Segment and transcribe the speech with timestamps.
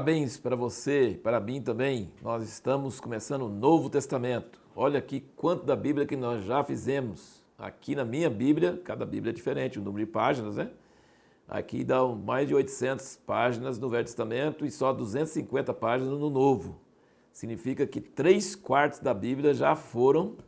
[0.00, 2.10] Parabéns para você, para mim também.
[2.22, 4.58] Nós estamos começando o Novo Testamento.
[4.74, 7.44] Olha aqui quanto da Bíblia que nós já fizemos.
[7.58, 10.70] Aqui na minha Bíblia, cada Bíblia é diferente, o número de páginas, né?
[11.46, 16.80] Aqui dá mais de 800 páginas no Velho Testamento e só 250 páginas no Novo.
[17.30, 20.38] Significa que três quartos da Bíblia já foram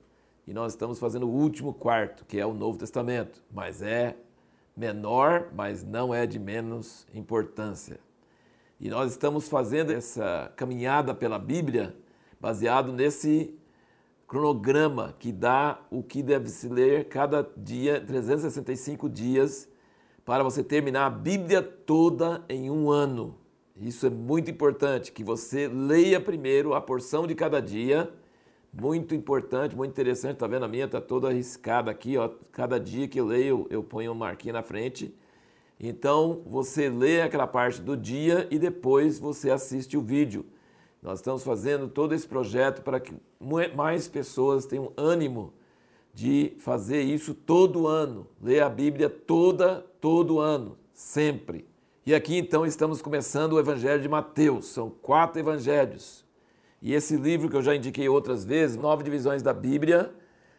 [0.46, 3.44] e nós estamos fazendo o último quarto, que é o Novo Testamento.
[3.52, 4.16] Mas é
[4.74, 8.00] menor, mas não é de menos importância.
[8.82, 11.94] E nós estamos fazendo essa caminhada pela Bíblia
[12.40, 13.56] baseado nesse
[14.26, 19.68] cronograma que dá o que deve se ler cada dia, 365 dias,
[20.24, 23.38] para você terminar a Bíblia toda em um ano.
[23.76, 28.12] Isso é muito importante, que você leia primeiro a porção de cada dia.
[28.72, 30.38] Muito importante, muito interessante.
[30.38, 30.64] Tá vendo?
[30.64, 32.28] A minha tá toda arriscada aqui, ó.
[32.50, 35.14] Cada dia que eu leio, eu ponho uma marquinha na frente
[35.82, 40.46] então você lê aquela parte do dia e depois você assiste o vídeo.
[41.02, 43.12] Nós estamos fazendo todo esse projeto para que
[43.74, 45.52] mais pessoas tenham ânimo
[46.14, 51.66] de fazer isso todo ano, ler a Bíblia toda, todo ano, sempre.
[52.06, 56.24] E aqui então estamos começando o Evangelho de Mateus, são quatro evangelhos.
[56.80, 60.14] E esse livro que eu já indiquei outras vezes, Nove Divisões da Bíblia,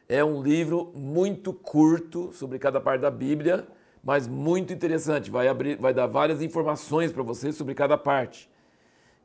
[0.09, 3.65] é um livro muito curto sobre cada parte da Bíblia
[4.03, 5.31] mas muito interessante.
[5.31, 8.49] Vai, abrir, vai dar várias informações para você sobre cada parte.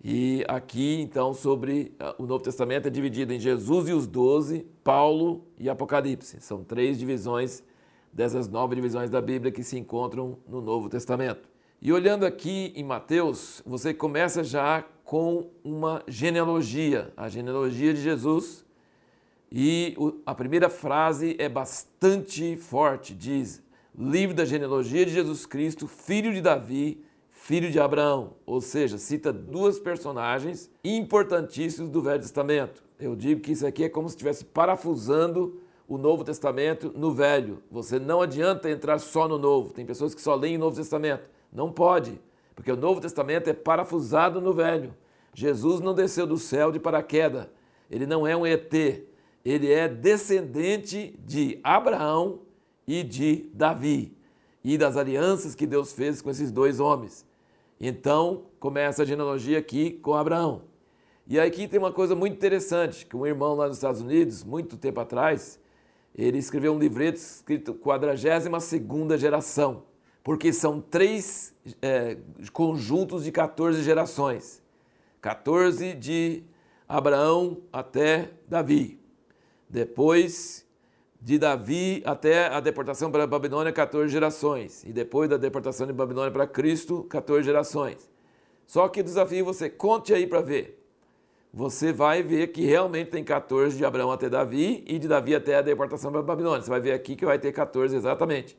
[0.03, 4.65] E aqui, então, sobre ah, o Novo Testamento é dividido em Jesus e os Doze,
[4.85, 6.41] Paulo e Apocalipse.
[6.41, 7.65] São três divisões
[8.13, 11.49] dessas nove divisões da Bíblia que se encontram no Novo Testamento.
[11.83, 18.65] E olhando aqui em Mateus, você começa já com uma genealogia, a genealogia de Jesus.
[19.51, 23.63] E a primeira frase é bastante forte, diz:
[23.99, 28.35] livro da genealogia de Jesus Cristo, filho de Davi, filho de Abraão.
[28.47, 32.85] Ou seja, cita duas personagens importantíssimos do Velho Testamento.
[33.01, 37.61] Eu digo que isso aqui é como se estivesse parafusando o Novo Testamento no Velho.
[37.71, 39.73] Você não adianta entrar só no Novo.
[39.73, 41.29] Tem pessoas que só leem o Novo Testamento.
[41.53, 42.21] Não pode,
[42.55, 44.95] porque o Novo Testamento é parafusado no Velho.
[45.35, 47.49] Jesus não desceu do céu de paraquedas.
[47.91, 48.73] Ele não é um ET.
[49.45, 52.41] Ele é descendente de Abraão,
[52.89, 54.17] e de Davi
[54.65, 57.25] e das alianças que Deus fez com esses dois homens.
[57.79, 60.63] Então começa a genealogia aqui com Abraão.
[61.27, 64.79] E aqui tem uma coisa muito interessante, que um irmão lá nos Estados Unidos, muito
[64.79, 65.61] tempo atrás,
[66.17, 69.83] ele escreveu um livreto escrito 42ª geração,
[70.25, 72.17] porque são três é,
[72.53, 74.63] conjuntos de 14 gerações.
[75.21, 76.43] 14 de
[76.89, 78.99] Abraão até Davi.
[79.69, 80.67] Depois
[81.21, 84.85] de Davi até a deportação para a Babilônia, 14 gerações.
[84.85, 88.09] E depois da deportação de Babilônia para Cristo, 14 gerações.
[88.67, 90.79] Só que desafio você, conte aí para ver.
[91.53, 95.57] Você vai ver que realmente tem 14 de Abraão até Davi e de Davi até
[95.57, 96.63] a deportação para a Babilônia.
[96.63, 98.57] Você vai ver aqui que vai ter 14 exatamente.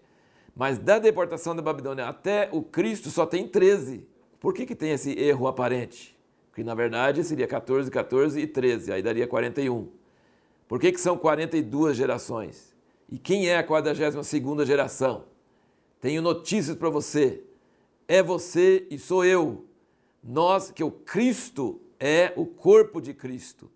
[0.55, 4.05] Mas da deportação da Babilônia até o Cristo só tem 13.
[4.39, 6.17] Por que, que tem esse erro aparente?
[6.49, 9.98] Porque na verdade seria 14, 14 e 13, aí daria 41.
[10.69, 12.75] Por que, que são 42 gerações?
[13.09, 15.23] E quem é a 42 geração?
[15.99, 17.41] Tenho notícias para você.
[18.07, 19.65] É você e sou eu.
[20.23, 23.67] Nós, que o Cristo é o corpo de Cristo.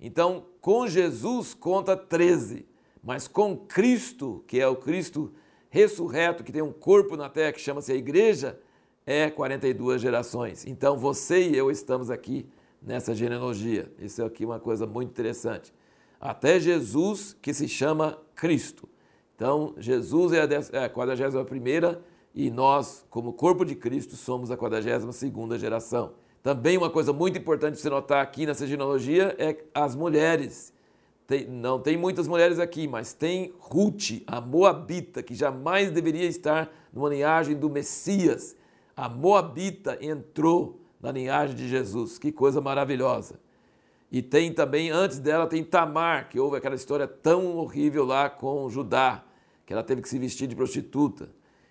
[0.00, 2.66] Então, com Jesus conta 13,
[3.00, 5.32] mas com Cristo, que é o Cristo
[5.68, 8.58] ressurreto, que tem um corpo na terra que chama-se a igreja,
[9.06, 10.66] é 42 gerações.
[10.66, 12.44] Então, você e eu estamos aqui
[12.82, 13.92] nessa genealogia.
[14.00, 15.72] Isso é uma coisa muito interessante
[16.20, 18.88] até Jesus, que se chama Cristo.
[19.34, 22.00] Então, Jesus é a 41
[22.34, 26.12] e nós, como corpo de Cristo, somos a 42 geração.
[26.42, 30.72] Também uma coisa muito importante de você notar aqui nessa genealogia é as mulheres.
[31.26, 36.70] Tem, não tem muitas mulheres aqui, mas tem Ruth, a Moabita, que jamais deveria estar
[36.92, 38.56] numa linhagem do Messias.
[38.96, 42.18] A Moabita entrou na linhagem de Jesus.
[42.18, 43.38] Que coisa maravilhosa.
[44.10, 48.68] E tem também, antes dela, tem Tamar, que houve aquela história tão horrível lá com
[48.68, 49.24] Judá,
[49.64, 51.28] que ela teve que se vestir de prostituta.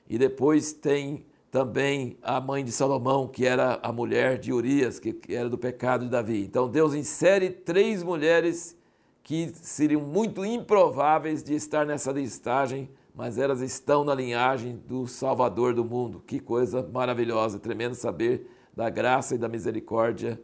[0.10, 5.20] E depois tem também a mãe de Salomão, que era a mulher de Urias, que
[5.28, 6.44] era do pecado de Davi.
[6.44, 8.78] Então Deus insere três mulheres
[9.22, 15.74] que seriam muito improváveis de estar nessa listagem, mas elas estão na linhagem do Salvador
[15.74, 16.24] do mundo.
[16.26, 20.40] Que coisa maravilhosa, tremendo saber da graça e da misericórdia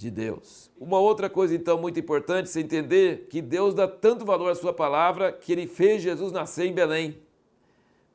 [0.00, 0.70] de Deus.
[0.80, 4.72] Uma outra coisa, então, muito importante você entender que Deus dá tanto valor à sua
[4.72, 7.18] palavra que ele fez Jesus nascer em Belém.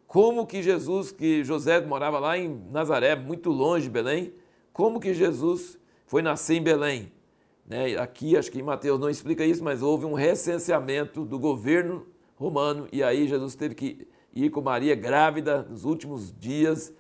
[0.08, 4.34] Como que Jesus, que José morava lá em Nazaré, muito longe de Belém,
[4.74, 5.78] como que Jesus
[6.08, 7.12] foi nascer em Belém.
[7.68, 7.96] Né?
[7.98, 12.88] Aqui, acho que em Mateus não explica isso, mas houve um recenseamento do governo romano
[12.92, 16.92] e aí Jesus teve que ir com Maria grávida nos últimos dias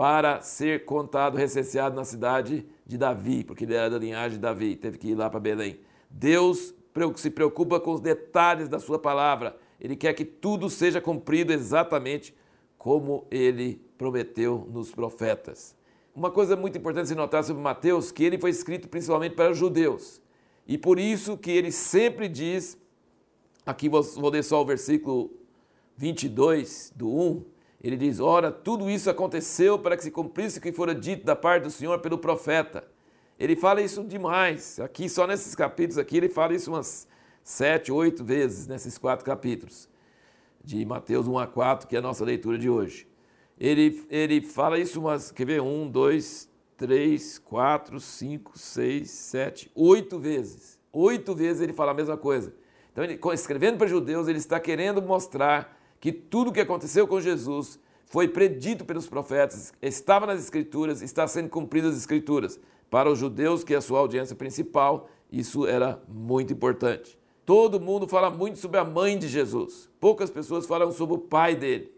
[0.00, 4.74] para ser contado, recenseado na cidade de Davi, porque ele era da linhagem de Davi,
[4.74, 5.78] teve que ir lá para Belém.
[6.08, 6.74] Deus
[7.16, 9.58] se preocupa com os detalhes da sua palavra.
[9.78, 12.34] Ele quer que tudo seja cumprido exatamente
[12.78, 15.76] como ele prometeu nos profetas.
[16.14, 19.58] Uma coisa muito importante se notar sobre Mateus, que ele foi escrito principalmente para os
[19.58, 20.22] judeus.
[20.66, 22.78] E por isso que ele sempre diz,
[23.66, 25.30] aqui vou, ler só o versículo
[25.98, 27.44] 22 do 1,
[27.82, 31.34] ele diz: Ora, tudo isso aconteceu para que se cumprisse o que fora dito da
[31.34, 32.84] parte do Senhor pelo profeta.
[33.38, 34.78] Ele fala isso demais.
[34.78, 37.08] Aqui, só nesses capítulos aqui, ele fala isso umas
[37.42, 39.88] sete, oito vezes, nesses quatro capítulos.
[40.62, 43.08] De Mateus 1 a 4, que é a nossa leitura de hoje.
[43.58, 45.62] Ele, ele fala isso umas, quer ver?
[45.62, 50.78] Um, dois, três, quatro, cinco, seis, sete, oito vezes.
[50.92, 52.54] Oito vezes ele fala a mesma coisa.
[52.92, 57.20] Então, ele, escrevendo para judeus, ele está querendo mostrar que tudo o que aconteceu com
[57.20, 62.58] Jesus foi predito pelos profetas, estava nas Escrituras, está sendo cumprido as Escrituras.
[62.90, 67.16] Para os judeus, que é a sua audiência principal, isso era muito importante.
[67.46, 69.88] Todo mundo fala muito sobre a mãe de Jesus.
[70.00, 71.92] Poucas pessoas falam sobre o pai dele.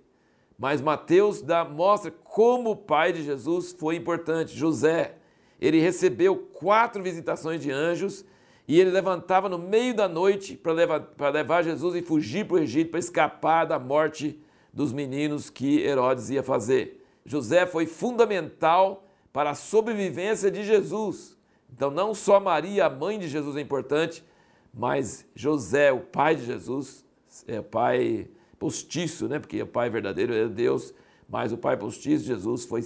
[0.59, 4.57] Mas Mateus dá, mostra como o pai de Jesus foi importante.
[4.57, 5.17] José,
[5.61, 8.25] ele recebeu quatro visitações de anjos
[8.67, 12.59] e ele levantava no meio da noite para levar, levar Jesus e fugir para o
[12.59, 14.41] Egito para escapar da morte
[14.73, 17.05] dos meninos que Herodes ia fazer.
[17.25, 21.37] José foi fundamental para a sobrevivência de Jesus.
[21.75, 24.25] Então, não só Maria, a mãe de Jesus, é importante,
[24.73, 27.05] mas José, o pai de Jesus,
[27.47, 28.29] é o pai
[28.59, 29.39] postiço, né?
[29.39, 30.95] porque o pai verdadeiro é Deus,
[31.29, 32.83] mas o pai postiço de Jesus foi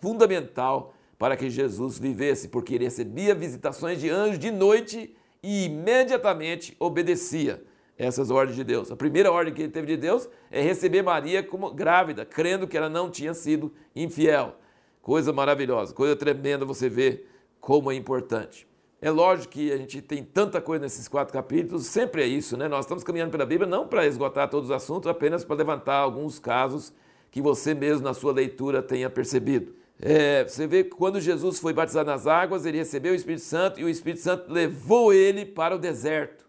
[0.00, 6.76] fundamental para que Jesus vivesse, porque ele recebia visitações de anjos de noite e imediatamente
[6.78, 7.62] obedecia
[7.98, 8.90] essas ordens de Deus.
[8.90, 12.76] A primeira ordem que ele teve de Deus é receber Maria como grávida, crendo que
[12.76, 14.56] ela não tinha sido infiel.
[15.00, 17.24] Coisa maravilhosa, coisa tremenda você vê
[17.60, 18.66] como é importante.
[19.00, 22.66] É lógico que a gente tem tanta coisa nesses quatro capítulos, sempre é isso, né?
[22.66, 26.38] Nós estamos caminhando pela Bíblia não para esgotar todos os assuntos, apenas para levantar alguns
[26.38, 26.92] casos
[27.30, 29.74] que você mesmo na sua leitura tenha percebido.
[30.00, 33.80] É, você vê que quando Jesus foi batizado nas águas, ele recebeu o Espírito Santo
[33.80, 36.46] e o Espírito Santo levou ele para o deserto.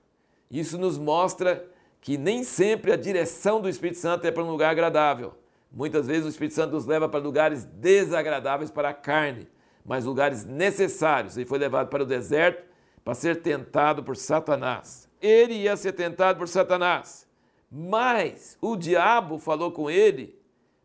[0.51, 1.65] Isso nos mostra
[2.01, 5.33] que nem sempre a direção do Espírito Santo é para um lugar agradável.
[5.71, 9.47] Muitas vezes o Espírito Santo nos leva para lugares desagradáveis para a carne,
[9.85, 11.37] mas lugares necessários.
[11.37, 12.63] Ele foi levado para o deserto
[13.03, 15.09] para ser tentado por Satanás.
[15.21, 17.27] Ele ia ser tentado por Satanás,
[17.71, 20.37] mas o diabo falou com ele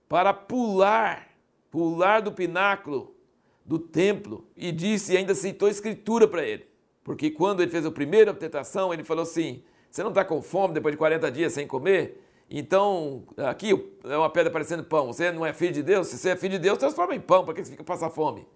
[0.09, 1.29] para pular,
[1.73, 3.17] pular do pináculo
[3.65, 6.67] do templo e disse, e ainda citou a escritura para ele.
[7.03, 10.75] Porque quando ele fez a primeira tentação, ele falou assim: Você não está com fome
[10.75, 12.21] depois de 40 dias sem comer?
[12.49, 13.71] Então, aqui
[14.05, 15.07] é uma pedra parecendo pão.
[15.07, 16.09] Você não é filho de Deus?
[16.09, 17.45] Se você é filho de Deus, transforma em pão.
[17.45, 18.47] Para que você fica passar fome?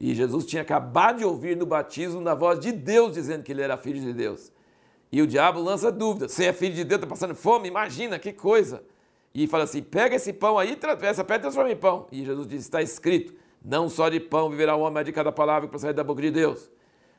[0.00, 3.60] E Jesus tinha acabado de ouvir no batismo na voz de Deus dizendo que ele
[3.60, 4.52] era filho de Deus.
[5.12, 7.68] E o diabo lança dúvida: Você é filho de Deus, está passando fome?
[7.68, 8.82] Imagina, que coisa.
[9.34, 12.06] E fala assim: Pega esse pão aí, essa pedra transforma em pão.
[12.12, 15.32] E Jesus diz: Está escrito: Não só de pão viverá o homem, mas de cada
[15.32, 16.70] palavra que sair da boca de Deus.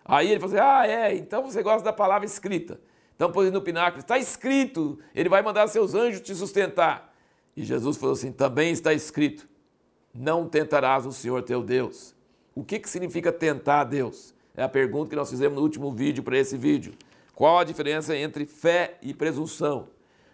[0.06, 2.80] Aí ele falou assim: Ah, é, então você gosta da palavra escrita.
[3.16, 7.14] Então pôs no pináculo: Está escrito, ele vai mandar seus anjos te sustentar.
[7.56, 9.46] E Jesus falou assim: Também está escrito:
[10.14, 12.16] Não tentarás o Senhor teu Deus.
[12.54, 14.34] O que, que significa tentar a Deus?
[14.56, 16.94] É a pergunta que nós fizemos no último vídeo para esse vídeo.
[17.34, 19.90] Qual a diferença entre fé e presunção?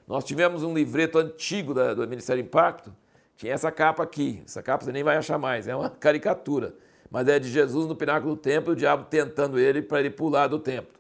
[0.08, 2.94] Nós tivemos um livreto antigo da, do Ministério Impacto,
[3.38, 4.42] tinha essa capa aqui.
[4.46, 6.76] Essa capa você nem vai achar mais, é uma caricatura
[7.12, 10.48] mas é de Jesus no pináculo do templo, o diabo tentando ele para ele pular
[10.48, 10.98] do templo.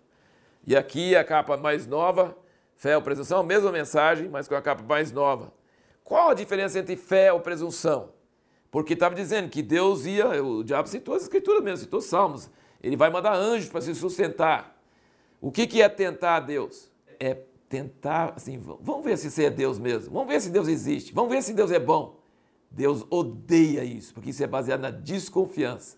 [0.68, 2.38] E aqui a capa mais nova,
[2.76, 5.54] fé ou presunção, mesma mensagem, mas com a capa mais nova.
[6.04, 8.10] Qual a diferença entre fé ou presunção?
[8.70, 12.50] Porque estava dizendo que Deus ia, o diabo citou as escrituras mesmo, citou Salmos,
[12.84, 14.78] ele vai mandar anjos para se sustentar.
[15.40, 16.92] O que, que é tentar a Deus?
[17.22, 17.38] É
[17.72, 21.32] tentar, assim, vamos ver se você é Deus mesmo, vamos ver se Deus existe, vamos
[21.32, 22.20] ver se Deus é bom.
[22.70, 25.98] Deus odeia isso, porque isso é baseado na desconfiança.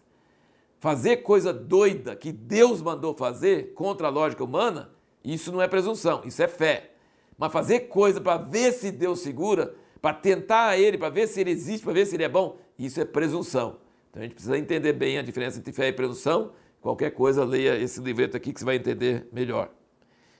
[0.80, 4.92] Fazer coisa doida que Deus mandou fazer contra a lógica humana,
[5.24, 6.92] isso não é presunção, isso é fé.
[7.38, 11.52] Mas fazer coisa para ver se Deus segura, para tentar Ele, para ver se Ele
[11.52, 13.78] existe, para ver se Ele é bom, isso é presunção.
[14.12, 16.52] Então a gente precisa entender bem a diferença entre fé e presunção.
[16.82, 19.72] Qualquer coisa, leia esse livreto aqui que você vai entender melhor.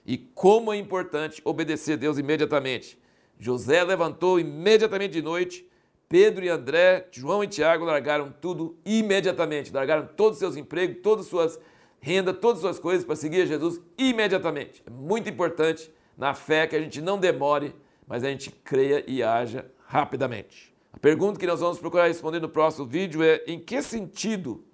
[0.06, 2.98] E como é importante obedecer a Deus imediatamente.
[3.38, 5.66] José levantou imediatamente de noite,
[6.08, 11.24] Pedro e André, João e Tiago largaram tudo imediatamente, largaram todos os seus empregos, todas
[11.24, 11.58] as suas
[12.00, 14.82] rendas, todas as suas coisas para seguir Jesus imediatamente.
[14.86, 17.74] É muito importante na fé que a gente não demore,
[18.06, 20.72] mas a gente creia e haja rapidamente.
[20.92, 24.64] A pergunta que nós vamos procurar responder no próximo vídeo é: em que sentido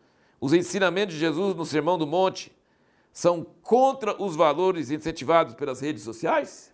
[0.41, 2.53] os ensinamentos de Jesus no Sermão do Monte
[3.13, 6.73] são contra os valores incentivados pelas redes sociais?